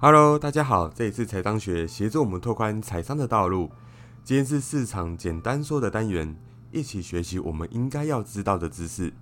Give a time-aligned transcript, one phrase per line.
[0.00, 3.68] Hello，大家好，这里是财商学，协助我们拓宽财商的道路。
[4.22, 6.36] 今天是市场简单说的单元，
[6.70, 9.12] 一起学习我们应该要知道的知识。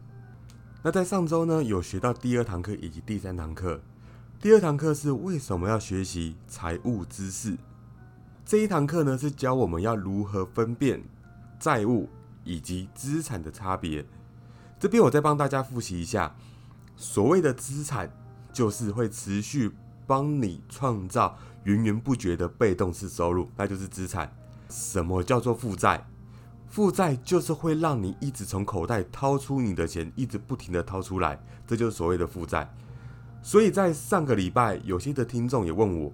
[0.83, 3.81] 那在上周呢，有学到第二堂课以及第三堂课。
[4.39, 7.57] 第二堂课是为什么要学习财务知识？
[8.45, 11.03] 这一堂课呢，是教我们要如何分辨
[11.59, 12.07] 债务
[12.45, 14.05] 以及资产的差别。
[14.79, 16.37] 这边我再帮大家复习一下，
[16.97, 18.11] 所谓的资产
[18.53, 19.73] 就是会持续。
[20.07, 24.33] 帮你创造源源不绝的被动式收入，那就是资产。
[24.69, 26.07] 什么叫做负债？
[26.69, 32.71] 负债就是会让你一直从口袋掏出你的钱，一直不停的掏出来，这就是所谓的负债。
[33.43, 36.13] 所以在上个礼拜，有些的听众也问我，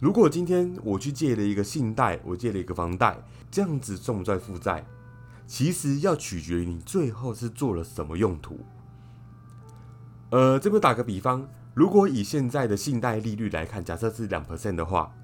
[0.00, 3.16] 如果今天我去借了一个信贷，我借了一个房贷，
[3.50, 4.84] 这样子算不算负债？
[5.46, 8.58] 其实要取决于你最后是做了什么用途。
[10.30, 11.46] 呃，这边打个比方。
[11.72, 15.14] 如果以现在的信贷利率来看，假设是两 percent 的话，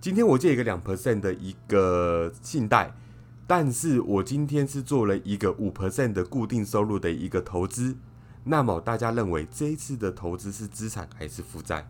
[0.00, 2.92] 今天我借一个两 percent 的一个信贷，
[3.46, 7.96] 但是我今天是做了一个五 percent 的固定收入的一个投资，
[8.42, 11.88] 那么大家认为这一次的投资是资产还是负债？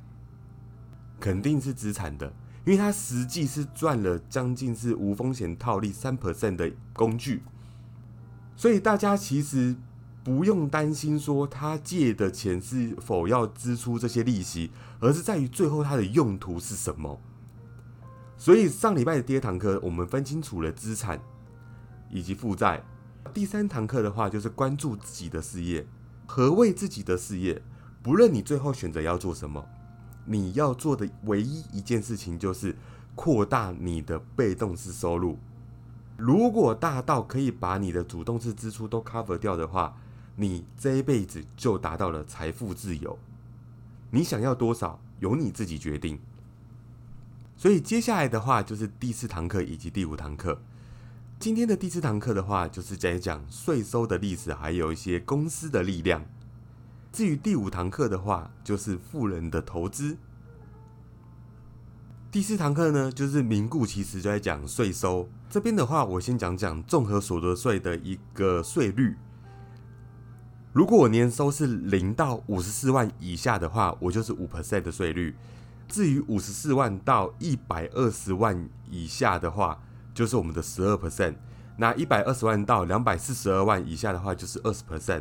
[1.19, 2.33] 肯定是资产的，
[2.67, 7.43] 因为它实际是赚了将近是无风险套利三 percent 的工具，
[8.55, 9.77] 所以大家其实。
[10.29, 17.19] 不用担心说他借的钱是否要支出这些利息，而是在于最后它的用途是什么。
[18.37, 21.19] 所以上礼拜的第二堂课，我们分清楚了资产
[22.11, 22.85] 以及负债。
[23.33, 25.87] 第三堂课的话，就是关注自己的事业。
[26.27, 27.63] 何谓自己的事业？
[28.03, 29.65] 不论你最后选择要做什么，
[30.27, 32.77] 你要做的唯一一件事情就是
[33.15, 35.39] 扩大你的被动式收入。
[36.19, 39.97] 如果大到可以把你的主动式支出都 cover 掉的话，
[40.41, 43.19] 你这一辈子就达到了财富自由，
[44.13, 46.21] 你想要多少由你自己决定。
[47.57, 50.61] 所以接下来的话就是第四堂课以及第五堂课。
[51.41, 56.25] 今天的第四堂课的话，就是在讲税收的历史，还有一些公司的力量。
[57.11, 60.17] 至于第五堂课的话，就是富人的投资。
[62.31, 65.29] 第四堂课呢，就是名顾其实就在讲税收。
[65.51, 69.17] 这边的话，我先讲讲综合所得税的一个税率。
[70.79, 75.33] 如果我年收是零到五十四万以下的话，我就是五 percent 的税率；
[75.89, 79.83] 至于五十四万到一百二十万以下的话，
[80.15, 81.35] 就是我们的十二 percent；
[81.79, 85.21] 那一百二十万到两百四十二万以下的话，就是二十 percent；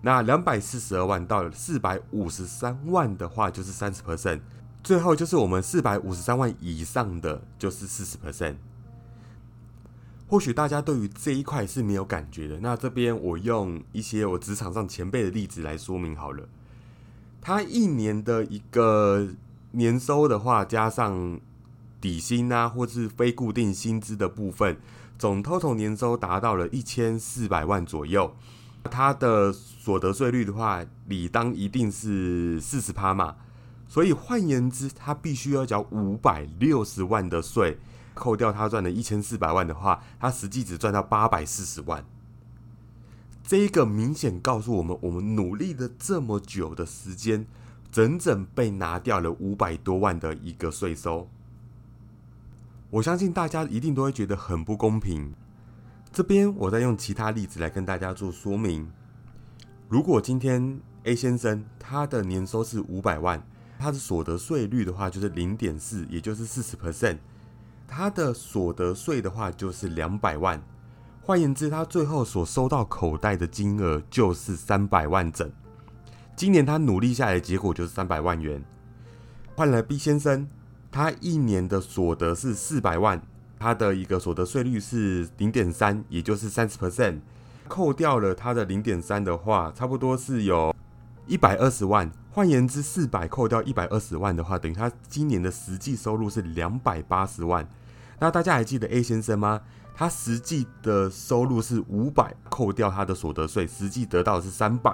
[0.00, 4.40] 那两百四十二万到四百五十三万的话，就是三十 percent；
[4.82, 8.54] 最后就是我们四百五十三万以上的，就是四十 percent。
[10.26, 16.48] 或许大家对于这一块是没有感觉的，那这边我用一些我职场上前辈的例子来说明好了。
[17.40, 19.28] 他一年的一个
[19.72, 21.38] 年收的话，加上
[22.00, 24.78] 底薪啊，或是非固定薪资的部分，
[25.18, 28.34] 总 total 年收达到了一千四百万左右。
[28.84, 33.36] 他的所得税率的话，理当一定是四十趴嘛，
[33.86, 37.78] 所以换言之，他必须要缴五百六十万的税。
[38.14, 42.04] 扣掉他赚的一千四百万的话，他实际只赚到八百四十万。
[43.42, 47.46] 这一个明显告诉我们，我们努力了这么久的时间，
[47.92, 51.28] 整整被拿掉了五百多万的一个税收。
[52.90, 55.34] 我相信大家一定都会觉得很不公平。
[56.12, 58.90] 这边我再用其他例子来跟大家做说明。
[59.88, 63.44] 如果今天 A 先生他的年收是五百万，
[63.78, 67.18] 他的所得税率的话就是零点四，也就是四十 percent。
[67.86, 70.60] 他的所得税的话就是两百万，
[71.22, 75.50] 换言之，他最后所收到口袋的金额就是三百万整。
[76.36, 78.64] 今年他努力下来结果就是三百万元。
[79.54, 80.48] 换了 B 先生，
[80.90, 83.22] 他一年的所得是四百万，
[83.58, 87.20] 他的一个所得税率是零点三，也就是三十 percent。
[87.68, 90.74] 扣掉了他的零点三的话，差不多是有
[91.26, 92.10] 一百二十万。
[92.30, 97.64] 换言之，四百扣掉一百二十万的话，等于他今年的实际收入是两百八十万。
[98.18, 99.60] 那大家还记得 A 先生吗？
[99.94, 104.92] 他实际的收入是五百，扣掉他的所得税，实际得到是三百。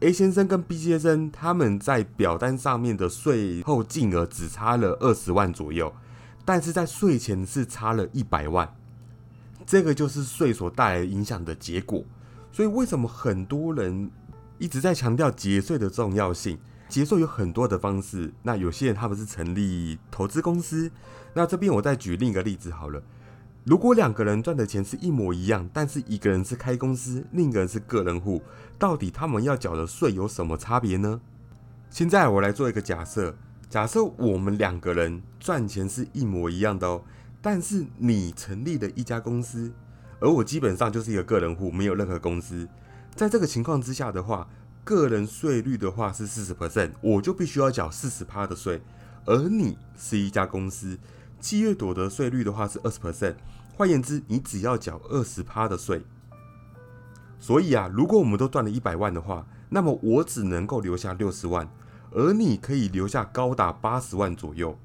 [0.00, 5.94] A 先生跟 B 先生他们在表单上面的税后净额只差了二十万左右，
[6.44, 8.74] 但是在税前是差了一百万。
[9.64, 12.02] 这个就是税所带来影响的结果。
[12.50, 14.10] 所以为什么很多人？
[14.60, 16.58] 一直在强调节税的重要性。
[16.86, 20.90] 节税有很多的方式，那有些人他们是成立投资公司。
[21.32, 23.02] 那这边我再举另一个例子好了。
[23.64, 28.42] 如果两个人赚的钱是一模一样，但是一个人是开公司，另一个人是个人户，
[28.78, 31.20] 到底他们要缴的税有什么差别呢？
[31.88, 33.34] 现在我来做一个假设：
[33.70, 37.02] 假设我们两个人赚钱是一模一样的哦，
[37.40, 39.72] 但是你成立了一家公司，
[40.18, 42.68] 而我基本上就是一个个人户，没有任何公司。
[43.20, 44.48] 在这个情况之下的话，
[44.82, 48.80] 个人税率的话是四十 percent，我就必须要缴四十趴的税。
[49.26, 50.98] 而你是一家公司，
[51.38, 53.34] 企业所得税率的话是二十 percent，
[53.76, 56.00] 换言之，你只要缴二十趴的税。
[57.38, 61.68] 所以啊，如果我们都赚了一百万的话，那么我只能够留下六十万，
[62.12, 64.78] 而你可以留下高达八十万左右。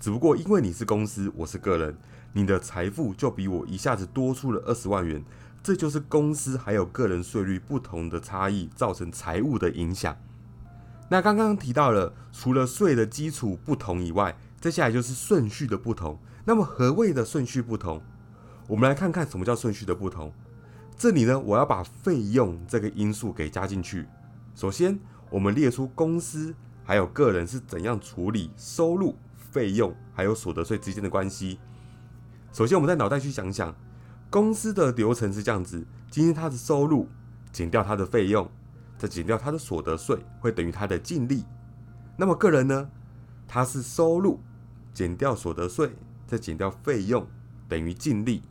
[0.00, 1.96] 只不过因为你是公司，我是个人，
[2.32, 5.22] 你的财富就比我一下子多出了二十万元。
[5.62, 10.16] 这就是公司还有个人税率不同的差异造成财务的影响。
[11.10, 16.18] 那刚刚提到了，除了税的基础不同以外，接下来就是顺序的不同。
[16.44, 18.02] 那么何谓的顺序不同？
[18.66, 20.32] 我们来看看什么叫顺序的不同。
[20.96, 24.06] 这里呢，我要把费用这个因素给加进去。
[24.54, 24.98] 首先，
[25.30, 26.54] 我们列出公司
[26.84, 31.58] 还有个人是怎样处理收入、费用还有所得税之间的关系。
[32.52, 33.74] 首先，我们在脑袋去想想，
[34.30, 37.08] 公司的流程是这样子：今天它的收入
[37.50, 38.50] 减掉它的费用，
[38.98, 41.44] 再减掉它的所得税，会等于它的净利。
[42.16, 42.90] 那么个人呢，
[43.46, 44.40] 它是收入
[44.92, 45.92] 减掉所得税，
[46.26, 47.26] 再减掉费用，
[47.68, 48.42] 等于净利。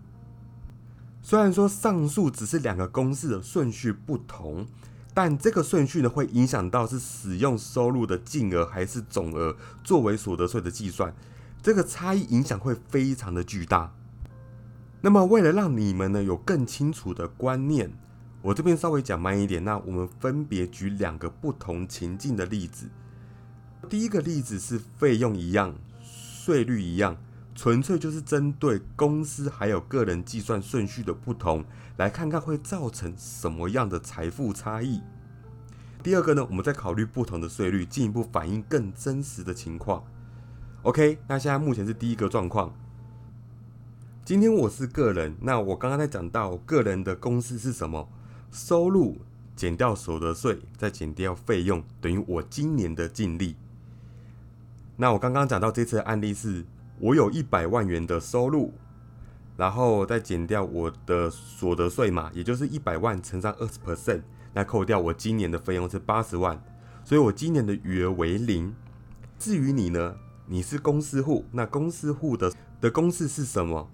[1.21, 4.65] 虽然说上述只是两个公式的顺序不同，
[5.13, 11.13] 但这个顺序呢会影响到是使用收入的净额还是总额作为所得税的计算，
[11.61, 13.93] 这个差异影响会非常的巨大。
[15.07, 17.89] 那么为了让你们呢有更清楚的观念，
[18.41, 22.89] 我这边稍微讲慢一点，那我们分别举两个不同情境的例子。
[23.87, 27.15] 第一个例子是费用一样，税率一样。
[27.55, 31.63] 纯粹就是针对公司还有个人计算顺序的不同，
[31.95, 35.01] 来看看会造成什么样的财富差异。
[36.03, 40.03] 第二个呢，我们再考虑不同的税率，进一步反映更真实的情况。
[40.81, 42.75] OK，那现在目前是第一个状况。
[44.27, 48.09] 今天我是个人，那我刚刚在讲到个人的公司是什么？
[48.51, 49.15] 收入
[49.55, 53.55] 减掉所得税，再减掉费用，等于我今年的净利。
[54.97, 56.65] 那我刚刚讲到这次的案例是。
[56.99, 58.73] 我有一百万元的收入，
[59.55, 64.23] 然后再减掉我的所得税嘛，也就是一百万乘上二十 percent，
[64.55, 66.61] 来扣掉我今年的费用是八十万，
[67.05, 68.75] 所以我今年的余额为零。
[69.39, 72.51] 至于你呢，你是公司户，那公司户的
[72.81, 73.89] 的公式是什么？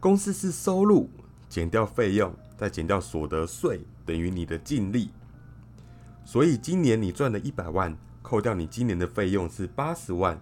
[0.00, 1.10] 公式是收入
[1.48, 5.10] 减掉费用，再减掉所得税，等于你的净利。
[6.24, 10.40] 所以今年你赚了一百万，扣掉你今年的费用是八十万。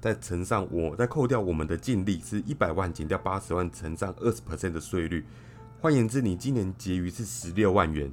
[0.00, 5.24] 再乘上我，再扣掉我们的净利是一百万，减掉八十万，乘上二十 percent 的税率。
[5.80, 8.12] 换言之，你今年结余是十六万元。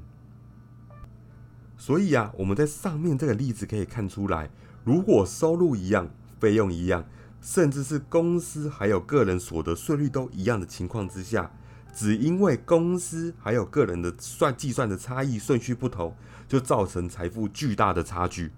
[1.77, 4.50] 所以啊，我们在上面这个例子可以看出来，
[4.83, 6.09] 如果收入一样，
[6.39, 7.06] 费用一样，
[7.45, 11.51] 甚至是公司还有个人所得税率都一样的情况之下，
[11.94, 16.15] 只因为公司还有个人的算计算的差异顺序不同，
[16.47, 18.51] 就造成财富巨大的差距。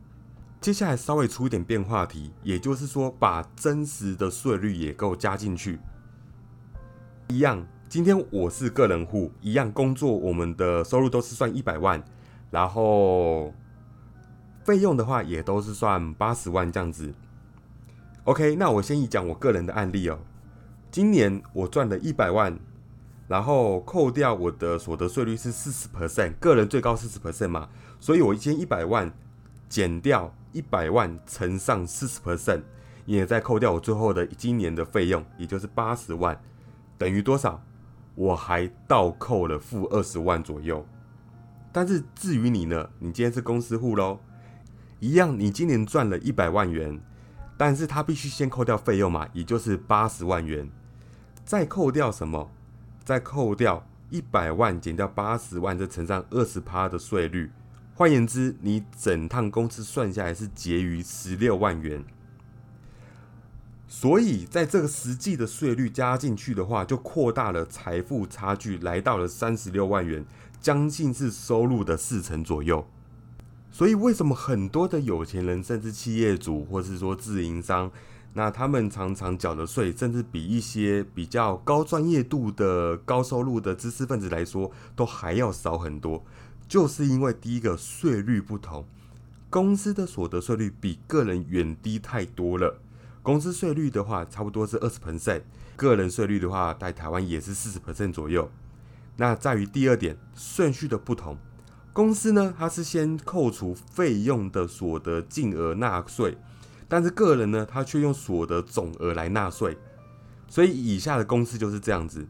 [0.61, 5.79] 接下来稍微出一点变化题，也就是说把真实的税率也够加进去。
[7.27, 12.01] 一样，今天我是个人户，一样工作，我们的收入都是算一百万，
[12.49, 13.53] 然后
[14.63, 17.13] 费用的话也都是算八十万这样子。
[18.27, 20.19] OK，那我先以讲我个人的案例哦。
[20.91, 22.59] 今年我赚了一百万，
[23.29, 27.69] 然后扣掉我的所得税率是四十 percent，个人最高四十 percent 嘛，
[28.01, 29.09] 所以我一千一百万
[29.69, 30.33] 减掉。
[30.53, 32.61] 一百万乘上四十 percent，
[33.05, 36.41] 也再扣掉我最后的今年的费用，也就是八十万，
[36.97, 37.61] 等于多少？
[38.15, 40.83] 我还倒扣了负二十万左右。
[41.71, 42.89] 但是至于你呢？
[42.97, 44.19] 你今天是公司户喽，
[44.99, 46.99] 一样，你今年赚了一百万元，
[47.57, 50.69] 但是他必须先扣掉费用嘛，也就是八十万元，
[51.43, 52.51] 再扣掉什么？
[53.03, 57.51] 再扣掉一百万减掉八十万，再乘上二十趴的税率。
[57.95, 62.05] 换言之，你整趟公司算下来是结余十六万元，
[63.87, 70.23] 所以在这个实际的税率加进去的话，就扩大了财富差距，来到了三十六万元，
[70.61, 72.85] 将近是收入的四成左右。
[73.77, 77.91] 所以为什么很多的有钱人，甚至企业主，或是说自营商，
[78.33, 86.23] 那他们常常缴的税，甚至比一些比较高专业度的高收入的知识分子来说，都还要少很多。
[86.67, 88.83] 就是因为第一个税率不同，
[89.51, 92.79] 公司的所得税率比个人远低太多了。
[93.21, 95.43] 公司税率的话，差不多是二十 percent，
[95.75, 98.49] 个人税率的话，在台湾也是四十 percent 左右。
[99.17, 101.37] 那在于第二点顺序的不同，
[101.97, 106.37] 公司呢，它是先扣除费用的所得净额纳税，
[106.87, 109.75] 但是个人呢，他却用所得总额来纳税。
[110.47, 112.27] 所以以下的公式就是这样子：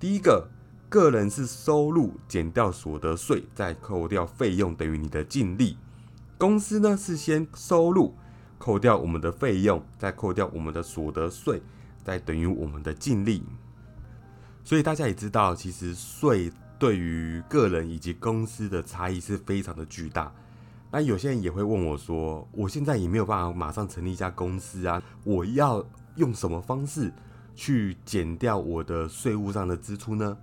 [0.00, 0.48] 第一个，
[0.88, 5.76] 个人是收入减掉所得税，再扣掉费用等于你的净利；
[6.36, 8.16] 公司呢是先收入
[8.58, 11.62] 扣掉我们的费用，再扣掉我们的所得税，
[12.02, 13.44] 再等于我们的净利。
[14.64, 16.50] 所以大家也知道，其实税
[16.84, 20.30] 对于个人以及公司的差异是非常的巨大。
[20.90, 25.82] 那有些人也会问我说：“我现在也没有办法马上成立一家公司啊，我要
[26.16, 27.10] 用什么方式
[27.54, 30.36] 去减掉我的税务上的支出呢？”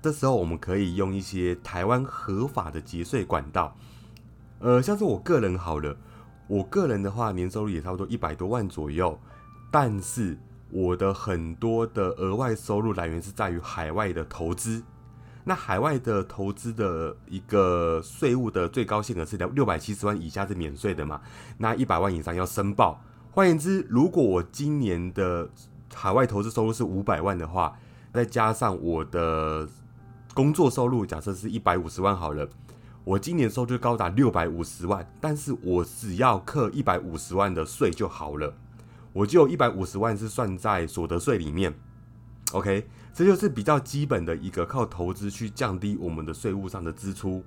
[0.00, 3.76] 这时候我们可以用一些台湾合法的节税管道，
[4.60, 5.96] 呃，像是我个人好了，
[6.46, 9.18] 我个人的话年收入也差不多一百多万左右，
[9.72, 10.38] 但是
[10.70, 14.80] 我的很多的额外收入来源是在于海外的投资。
[15.44, 21.20] 那海外的投资的一个税务的最高限额是六六百七十万以下是免税的嘛？
[21.56, 23.02] 那一百万以上要申报。
[23.32, 25.48] 换言之，如果我今年的
[25.94, 27.78] 海外投资收入是五百万的话，
[28.12, 29.66] 再加上我的
[30.34, 32.48] 工作收入，假设是一百五十万好了，
[33.04, 38.52] 我今年收入高达六百五十万，但是我只要课一百五十万的税就好了，
[39.14, 41.72] 我就一百五十万是算在所得税里面。
[42.52, 42.88] OK。
[43.12, 47.44] 这就是比较基本的一个靠投资去降低我们的税务上的支出，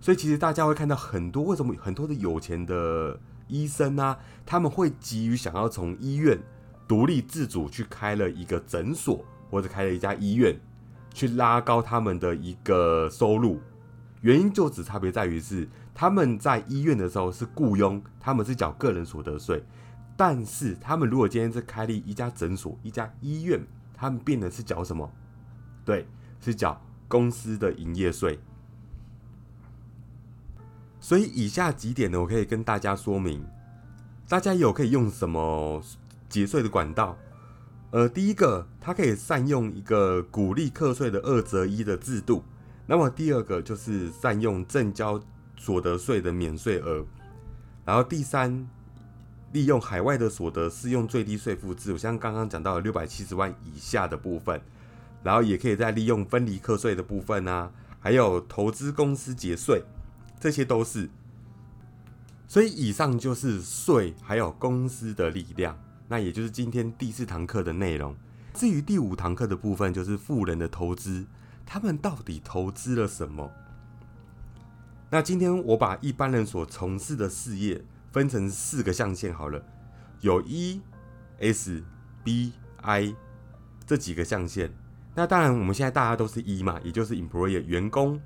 [0.00, 6.38] 所以其实大家会看到很多为什么很多的有钱的医生啊，他们会急于想要从医院
[6.86, 10.58] 独立自主去开了一个诊所或者开了一家医院，
[11.14, 13.60] 去拉高他们的一个收入，
[14.20, 19.64] 原因就只差别在于是他们在医院的时候是雇佣，他们是缴个人所得税，
[20.16, 23.60] 但是他们如果今天是开立一家诊所一家医院。
[23.94, 25.10] 他们变的是缴什么？
[25.84, 26.06] 对，
[26.40, 28.38] 是缴公司的营业税。
[31.00, 33.44] 所以以下几点呢，我可以跟大家说明，
[34.28, 35.82] 大家有可以用什么
[36.28, 37.16] 节税的管道？
[37.90, 42.42] 呃，第一个，它可以善用一个鼓励课税的二择一的制度。
[42.86, 45.20] 那么第二个就是善用正交
[45.56, 47.04] 所得税的免税额。
[47.84, 48.68] 然后第三。
[49.54, 54.60] 利用海外的所得适用最低税负制，像刚刚讲到的六百七十万以下的部分，
[55.22, 57.70] 然后也可以再利用分离课税的部分啊，
[58.00, 59.84] 还有投资公司节税，
[60.40, 61.08] 这些都是。
[62.48, 68.16] 所以以上就是税还有公司的力量，那也就是今天第四堂课的内容。
[68.54, 71.24] 至于第五堂课的部分，就是富人的投资，
[71.64, 73.52] 他们到底投资了什么？
[75.10, 77.84] 那今天我把一般人所从事的事业。
[78.14, 79.60] 分成四个象限好了，
[80.20, 80.80] 有 E、
[81.40, 81.82] S、
[82.22, 83.12] B、I
[83.84, 84.72] 这几个象限。
[85.16, 88.20] 那当然，我们现在大家都是 E 嘛，也就是 employer 员工。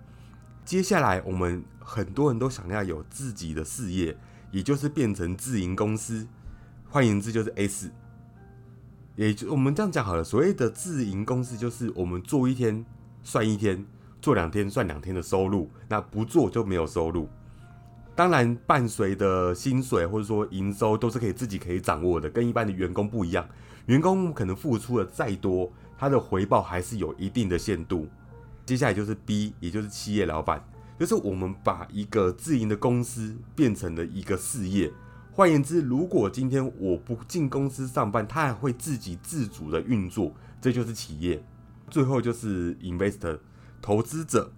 [0.62, 4.14] 接下来，我们很多人都想要有自己的事业，
[4.50, 6.28] 也就是变成自营公司。
[6.90, 7.90] 换言之，就是 S。
[9.16, 12.84] 也就我们这样讲好了，所谓的自营公司，就是我们做一天
[13.22, 13.86] 算一天，
[14.20, 17.26] 做两天算两天的收入，那不做就没有收入。
[18.18, 23.48] 当然，伴随的薪水或者说营收都是可以自己可以掌握的，跟一般的员工不一样。
[23.86, 28.08] 员工可能付出的再多，他的回报还是有一定的限度。
[28.66, 30.60] 接下来就是 B，也就是企业老板，
[30.98, 34.92] 就是我们把一个自营的公司变成了一个事业。
[35.30, 41.40] 换言之，如果今天我不进公司上班，他还会自己自主的运作，这就是企业。
[41.88, 43.38] 最后就是 investor，
[43.80, 44.50] 投资者。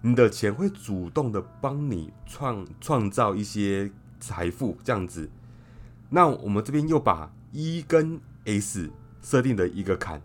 [0.00, 3.90] 你的钱会主动的帮你创创造一些
[4.20, 5.28] 财富，这样子。
[6.08, 8.88] 那我们这边又把 E 跟 S
[9.20, 10.22] 设定的一个坎，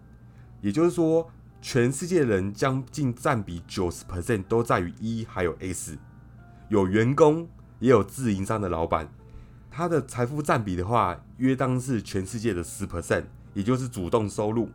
[0.62, 1.27] 也就是说，
[1.60, 5.98] 全世界人将近占比九十 percent 都在于 E 还有 S，
[6.70, 7.48] 有员工
[7.80, 9.10] 也有自营商的老板，
[9.72, 13.24] 他的财富占比的话，约当是全世界的十 percent，
[13.56, 14.70] 也就是主动收入。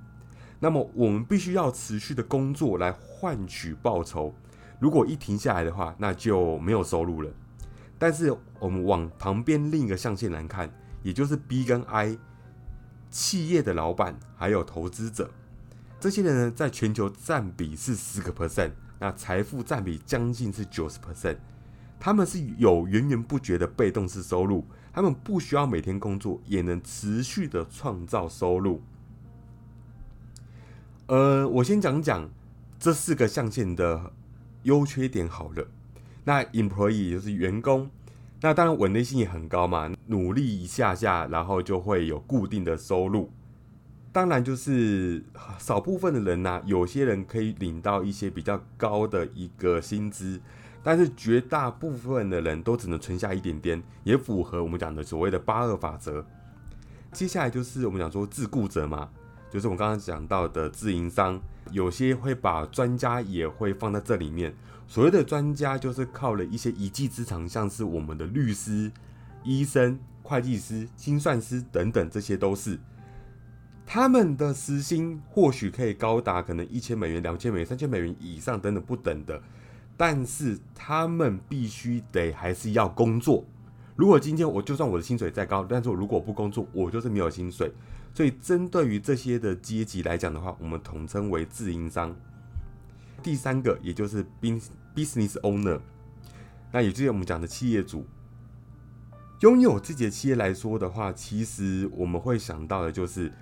[0.58, 4.34] 那么我们必须要持续的工作来换取报酬。
[4.78, 7.30] 如果一停下来的话，那就没有收入了。
[7.98, 10.70] 但是我们往旁边另一个象限来看，
[11.02, 12.16] 也就是 B 跟 I
[13.10, 15.30] 企业的老板还有投资者，
[15.98, 18.70] 这些人呢，在全球占比是十个 percent，
[19.00, 21.38] 那财富占比将近是九十 percent。
[21.98, 28.80] 他们是有源源不绝的被动式收入，他们不需要每天工作，也能持续的创造收入。
[31.06, 32.30] 呃，我先讲讲
[32.78, 34.12] 这四个象限的。
[34.62, 35.66] 优缺点好了，
[36.24, 37.90] 那 employee 就是员工，
[38.40, 43.30] 那当然稳定性也很高嘛，努力一下下，然后就会有固定的收入。
[44.10, 45.22] 当然就是
[45.58, 50.40] 少部分的人呐，有些人可以领到一些比较高的一个薪资，
[50.82, 56.24] 但是绝大部分的人都只能存下一点点，也符合我们讲的所谓的八二法则。
[57.12, 59.08] 接下来就是我们讲说自雇者嘛，
[59.50, 64.54] 就是我们刚刚讲到的自营商，有些会把专家也会放在这里面。
[64.86, 68.90] 所谓的专家，就是靠了一些一技之长，像是我们的律师、
[69.44, 72.78] 医生、会计师、精算师等等，这些都是。
[73.84, 79.42] 他们的时薪或许可以高达可能一千美元、两千美元、三千美元以上等等不等的，
[79.96, 83.44] 但是他们必须得还是要工作。
[83.96, 87.72] 如果今天我就算我的薪水再高，但是我如果不工作，我就是没有薪水。
[88.14, 92.14] 所以针对于这些的阶级来讲的话，我们统称为自营商。
[93.22, 94.24] 第三个也就是
[94.94, 95.80] business owner，
[96.72, 98.06] 那也就是我们讲的企业主。
[99.40, 103.32] 拥有自己的企业来说的话，其实我们会想到的就是。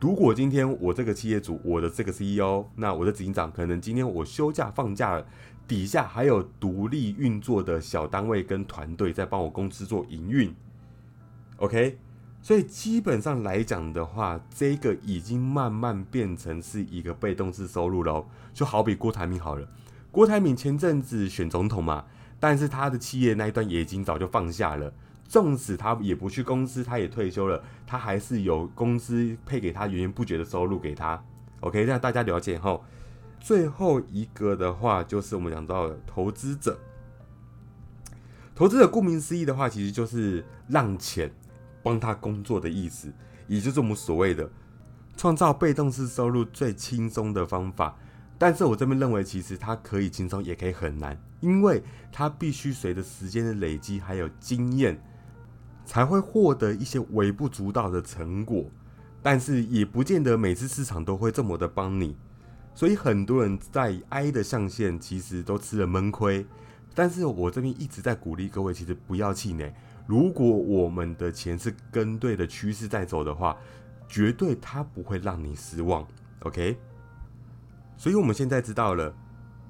[0.00, 5.26] 如果今天我这个企业主，我的这个 CEO，那我的执行长可能今天我休假放假了，
[5.66, 10.54] 底下还有独立运作的小单位跟团队在帮我公司做营运
[11.56, 11.98] ，OK，
[12.40, 18.26] 所以基本上来讲的话，这个已经慢慢变成是一个被动式收入喽。
[18.54, 19.68] 就好比郭台铭好了，
[20.10, 22.06] 郭台铭前阵子选总统嘛，
[22.40, 24.92] 但是他的企业那一段也已经早就放下了。
[25.28, 31.22] 纵使他也不去公司，他也退休了，他还是有公司配给他源源不绝的收入给他。
[31.60, 32.82] OK，让大家了解后，
[33.38, 36.78] 最后一个的话就是我们讲到的投资者。
[38.54, 41.30] 投资者顾名思义的话，其实就是让钱
[41.88, 43.10] 帮他工作的意思，
[43.46, 44.50] 也就是我们所谓的
[45.16, 47.96] 创造被动式收入最轻松的方法。
[48.36, 55.00] 但是我这边认为，其实它可以轻松，也可以很难，因为它必须随着时间的累积还有经验。
[55.88, 58.66] 才会获得一些微不足道的成果，
[59.22, 62.14] 但是也不见得每次市场都会这么的帮你，
[62.74, 66.46] 所以很多人在 I 的象限其实都吃了闷亏。
[66.94, 69.74] 但是我这边一直在鼓励各位，其实不要气馁。
[70.08, 73.54] 如果我们的钱是跟对的趋势在走的话，
[74.08, 76.04] 绝对它不会让你失望。
[76.40, 76.78] OK，
[77.98, 79.14] 所以我们现在知道了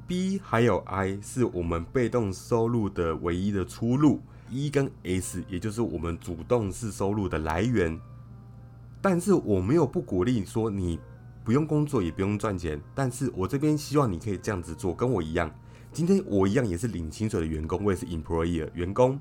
[0.07, 4.23] B 还有 I 是我们被动收入的唯一的出路。
[4.51, 8.01] E 跟 S，也就是我们主动式收入的来源，
[9.03, 10.99] 但是我没有不鼓励说你
[11.45, 15.55] 不用工作也不用赚钱，但是我这边希望你可以这样子做，跟我一样，
[15.93, 19.21] 今天我一样也是领薪水的员工，我也是 employer 员工，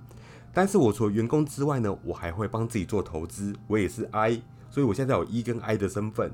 [0.53, 6.31] 但是我除了员工之外呢，我还会帮自己做投资，我也是 I，所以我现在有 E 跟 I 的身份。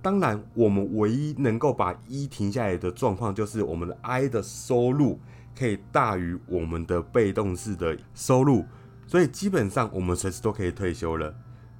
[0.00, 5.18] 当然，我们唯一能够把 E 停下来的状况，就是我们的 I 的收入。
[5.56, 8.64] 可以大于我们的被动式的收入，
[9.06, 11.32] 所以基本上我们随时都可以退休了。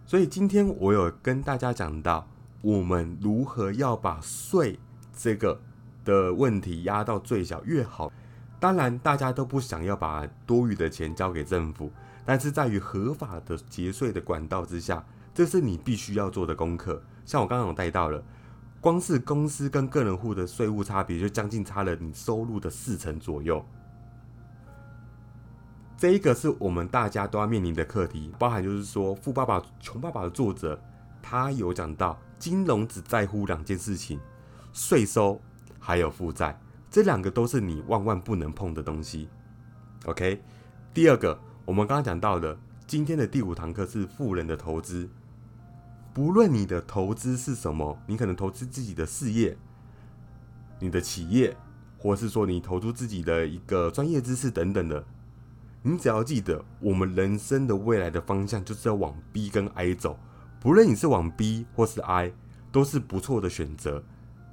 [0.07, 2.25] 所以今天我有跟大家讲到，
[2.63, 4.79] 我们如何要把税
[5.13, 5.61] 这个
[6.05, 8.13] 的问题压到最小越好。
[8.65, 11.93] 当然，大家都不想要把多余的钱交给政府，
[12.25, 17.03] 但是在于合法的节税的管道之下，这是你必须要做的功课。
[17.27, 18.25] 像我刚刚有带到了。
[18.81, 23.63] 光是公司跟个人户的税务差别，就将近差了你收入的四成左右。
[25.99, 30.81] 这一个是我们大家都要面临的课题，包含就是说《富爸爸穷爸爸》的作者，
[31.21, 34.19] 他有讲到，金融只在乎两件事情：
[34.73, 35.39] 税收
[35.79, 36.59] 还有负债，
[36.95, 39.29] 这两个都是你万万不能碰的东西。
[40.05, 40.41] OK，
[40.95, 45.09] 第二个，我们刚刚讲到的，今天的第五堂课是富人的投资。
[46.13, 49.57] 不论你的投资是什么，你可能投资自己的事业、
[50.79, 51.57] 你的企业，
[51.99, 55.05] 或是说你投资自己的一个专业知识等等的，
[55.83, 60.17] 你只要记得，我们人生的未来的方向就是要往 B 跟 I 走。
[60.61, 62.33] 不论你是往 B 或是 I，
[62.71, 64.05] 都是不错的选择。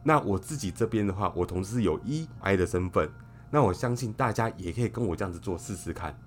[0.03, 3.09] 那我自己这边的话，我同时有 E、I 的身份，
[3.49, 6.17] 那我相信大家也可以跟我这样子做试试看。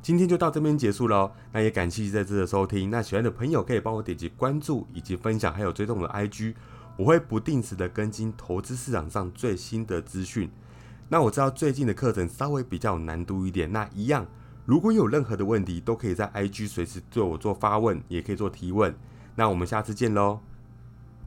[0.00, 2.88] 今天就到这边结束喽，那也感谢在这的收听。
[2.90, 6.54] 那喜欢的朋友可以帮我点击关注以及分享，还有追踪我的 IG，
[6.96, 10.48] 我会不定时的更新投资市场上最新的资讯。
[11.08, 14.24] 那我知道最近的课程稍微比较难度一点，那一样，
[14.64, 18.94] 如果有任何的问题，都可以在 IG 随时对我做发问，也可以做提问。
[19.34, 20.38] 那我们下次见喽。